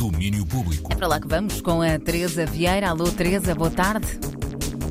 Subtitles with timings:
[0.00, 0.96] Domínio Público.
[0.96, 2.88] Para lá que vamos com a Teresa Vieira.
[2.88, 4.18] Alô, Teresa, boa tarde.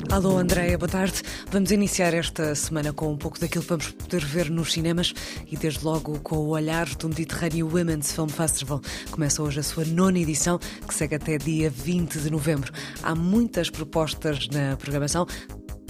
[0.08, 1.20] Alô, Andréia, boa tarde.
[1.50, 5.12] Vamos iniciar esta semana com um pouco daquilo que vamos poder ver nos cinemas
[5.50, 8.80] e, desde logo, com o olhar do Mediterrâneo Women's Film Festival.
[9.10, 12.72] Começa hoje a sua nona edição, que segue até dia 20 de novembro.
[13.02, 15.26] Há muitas propostas na programação.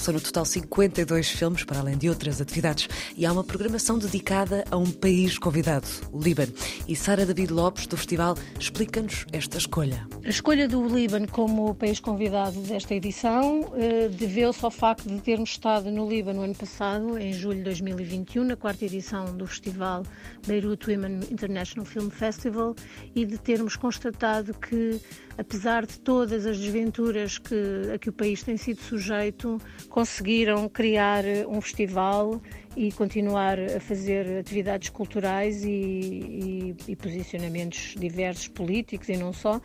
[0.01, 4.65] São no total 52 filmes, para além de outras atividades, e há uma programação dedicada
[4.71, 6.51] a um país convidado, o Líbano.
[6.89, 10.09] E Sara David Lopes, do festival, explica-nos esta escolha.
[10.25, 15.51] A escolha do Líbano como país convidado desta edição eh, deveu-se ao facto de termos
[15.51, 20.03] estado no Líbano ano passado, em julho de 2021, na quarta edição do festival
[20.47, 22.75] Beirut Women International Film Festival,
[23.15, 24.99] e de termos constatado que
[25.41, 27.55] apesar de todas as desventuras que,
[27.95, 29.59] a que o país tem sido sujeito,
[29.89, 32.41] conseguiram criar um festival
[32.77, 39.61] e continuar a fazer atividades culturais e, e, e posicionamentos diversos políticos e não só,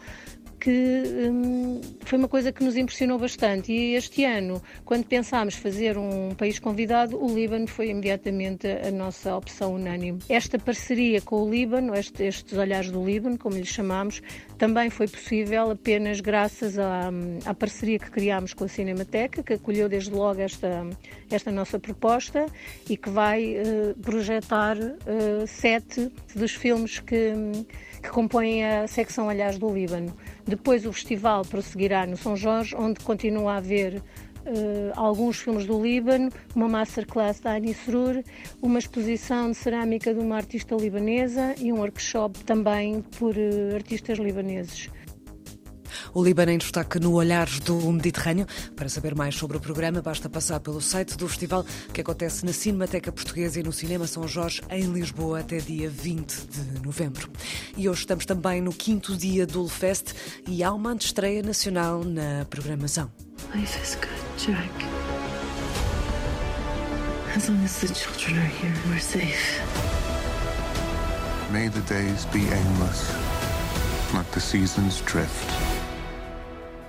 [0.59, 3.71] que hum, foi uma coisa que nos impressionou bastante.
[3.71, 9.35] E este ano, quando pensámos fazer um país convidado, o Líbano foi imediatamente a nossa
[9.35, 10.19] opção unânime.
[10.29, 14.21] Esta parceria com o Líbano, este, estes olhares do Líbano, como lhe chamamos,
[14.57, 17.11] também foi possível apenas graças à,
[17.45, 20.87] à parceria que criámos com a Cinemateca, que acolheu desde logo esta,
[21.29, 22.45] esta nossa proposta
[22.89, 27.33] e que vai uh, projetar uh, sete dos filmes que,
[28.01, 30.15] que compõem a secção Olhares do Líbano.
[30.47, 34.01] Depois o festival prosseguirá no São Jorge, onde continua a haver
[34.47, 38.23] Uh, alguns filmes do Líbano, uma masterclass da Ani Surur,
[38.61, 44.19] uma exposição de cerâmica de uma artista libanesa e um workshop também por uh, artistas
[44.19, 44.91] libaneses.
[46.15, 48.47] O Líbano em destaque no Olhares do Mediterrâneo.
[48.73, 52.53] Para saber mais sobre o programa, basta passar pelo site do festival que acontece na
[52.53, 57.29] Cinemateca Portuguesa e no Cinema São Jorge, em Lisboa, até dia 20 de novembro.
[57.75, 60.13] E hoje estamos também no quinto dia do Fest
[60.47, 63.11] e há uma estreia nacional na programação.
[63.53, 64.85] Life is good, Jack.
[67.35, 69.59] As long as the children are here, we're safe.
[71.51, 73.11] May the days be aimless.
[74.13, 75.64] Let the seasons drift.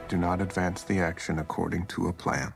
[0.08, 2.52] Do not advance the action according to a plan.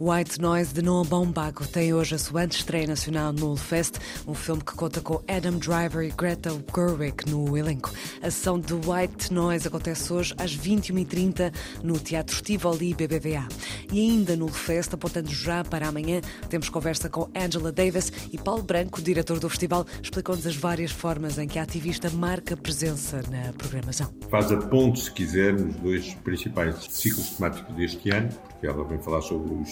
[0.00, 4.62] White Noise de Noah Baumbach tem hoje a sua estreia nacional no Fest, um filme
[4.62, 7.92] que conta com Adam Driver e Greta Gerwig no elenco.
[8.20, 11.52] A sessão de White Noise acontece hoje às 21h30
[11.82, 13.46] no Teatro Tivoli BBVA.
[13.92, 18.62] E ainda no Fest, apontando já para amanhã, temos conversa com Angela Davis e Paulo
[18.62, 23.52] Branco, diretor do festival, explicou-nos as várias formas em que a ativista marca presença na
[23.52, 24.12] programação.
[24.30, 28.98] Faz a ponto, se quiser, nos dois principais ciclos temáticos deste ano, porque ela vem
[28.98, 29.64] falar sobre o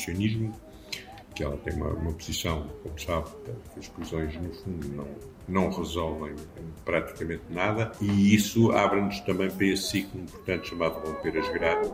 [1.35, 3.31] que ela tem uma, uma posição, como sabe,
[3.73, 5.09] que as prisões, no fundo, não,
[5.49, 6.35] não resolvem
[6.85, 11.91] praticamente nada, e isso abre-nos também para esse ciclo importante chamado Romper as Grades.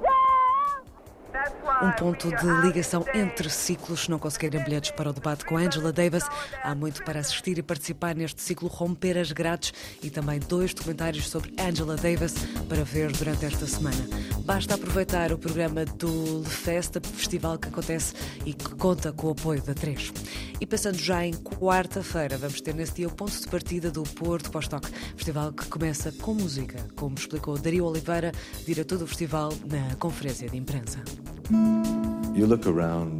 [1.82, 4.04] Um ponto de ligação entre ciclos.
[4.04, 6.24] Se não conseguirem bilhetes para o debate com Angela Davis,
[6.62, 11.28] há muito para assistir e participar neste ciclo Romper as Grades e também dois documentários
[11.28, 12.34] sobre Angela Davis
[12.66, 14.08] para ver durante esta semana.
[14.46, 18.14] Basta aproveitar o programa do Le Festa, festival que acontece
[18.46, 20.12] e que conta com o apoio da 3.
[20.60, 24.50] E pensando já em quarta-feira, vamos ter nesse dia o ponto de partida do Porto
[24.50, 28.32] Pós-Toque, festival que começa com música, como explicou Dario Oliveira,
[28.64, 31.02] diretor do festival, na conferência de imprensa.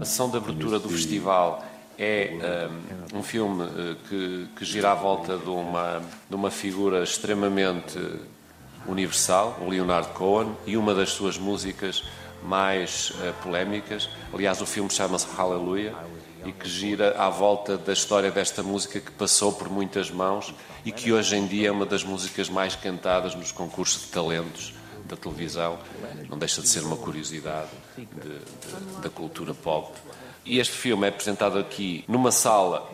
[0.01, 1.65] A sessão de abertura do festival
[1.99, 2.69] é
[3.12, 7.99] um, um filme uh, que, que, gira à volta de uma, de uma figura extremamente
[8.87, 12.05] universal, o Leonard Cohen, e uma das suas músicas
[12.43, 14.09] mais uh, polémicas.
[14.33, 15.95] Aliás, o filme chama-se Hallelujah
[16.45, 20.93] e que gira à volta da história desta música que passou por muitas mãos e
[20.93, 24.73] que hoje em dia é uma das músicas mais cantadas nos concursos de talentos
[25.06, 25.78] da televisão,
[26.28, 29.93] não deixa de ser uma curiosidade de, de, da cultura pop.
[30.44, 32.89] E este filme é apresentado aqui numa sala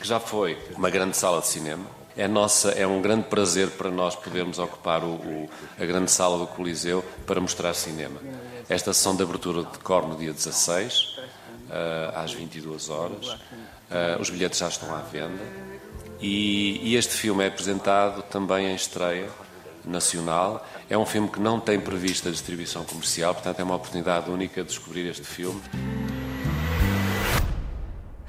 [0.00, 1.86] que já foi uma grande sala de cinema.
[2.16, 6.36] É, nossa, é um grande prazer para nós podermos ocupar o, o, a grande sala
[6.36, 8.20] do Coliseu para mostrar cinema.
[8.68, 11.16] Esta sessão de abertura decorre no dia 16,
[11.68, 13.28] uh, às 22 horas.
[13.28, 15.42] Uh, os bilhetes já estão à venda.
[16.20, 19.30] E, e este filme é apresentado também em estreia
[19.84, 20.66] nacional.
[20.88, 24.68] É um filme que não tem prevista distribuição comercial, portanto é uma oportunidade única de
[24.68, 25.60] descobrir este filme.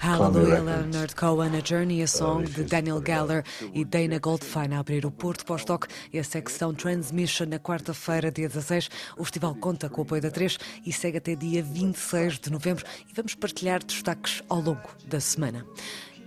[0.01, 3.43] Hallelujah, Leonard Cohen, A Journey, a Song de Daniel Geller
[3.73, 8.47] e Dana Goldfein a abrir o Porto Pós-Toque e a secção Transmission na quarta-feira, dia
[8.47, 8.89] 16.
[9.17, 12.85] O festival conta com o apoio da 3 e segue até dia 26 de novembro
[13.09, 15.65] e vamos partilhar destaques ao longo da semana.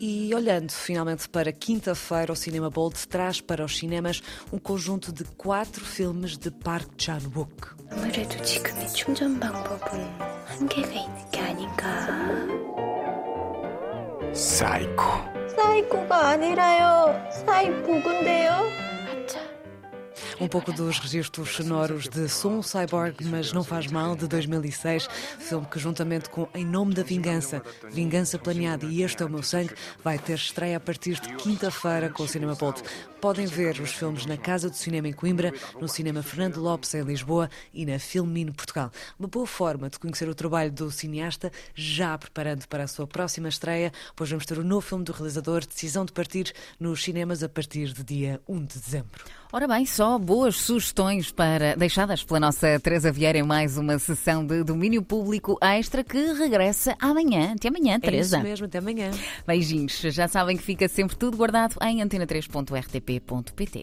[0.01, 4.21] E olhando finalmente para quinta-feira, o Cinema Bold traz para os cinemas
[4.51, 7.75] um conjunto de quatro filmes de Park Chan-wook.
[7.91, 12.07] 아무래도 지금의 충전 방법은 한계가 있는 게 아닌가.
[14.33, 15.03] 사이코.
[15.55, 17.29] 사이코가 아니라요.
[17.45, 18.51] 사이보근데요.
[20.42, 25.08] Um pouco dos registros sonoros de Som Cyborg, mas não faz mal, de 2006,
[25.38, 27.62] filme que, juntamente com Em Nome da Vingança,
[27.92, 29.72] Vingança Planeada e Este é o Meu Sangue,
[30.02, 32.82] vai ter estreia a partir de quinta-feira com o Cinema Bolt.
[33.22, 37.02] Podem ver os filmes na Casa do Cinema em Coimbra, no Cinema Fernando Lopes em
[37.02, 38.90] Lisboa e na Filmino Portugal.
[39.16, 43.48] Uma boa forma de conhecer o trabalho do cineasta, já preparando para a sua próxima
[43.48, 47.48] estreia, pois vamos ter o novo filme do realizador, Decisão de Partir, nos cinemas a
[47.48, 49.24] partir de dia 1 de dezembro.
[49.54, 54.44] Ora bem, só boas sugestões para deixadas pela nossa Teresa Vieira em mais uma sessão
[54.46, 57.52] de domínio público extra que regressa amanhã.
[57.52, 58.36] Até amanhã, Teresa.
[58.36, 59.10] É isso mesmo, até amanhã.
[59.46, 60.00] Beijinhos.
[60.00, 63.11] Já sabem que fica sempre tudo guardado em antena3.rtp.pt.
[63.20, 63.80] Público.